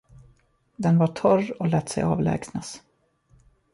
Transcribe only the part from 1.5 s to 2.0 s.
och lät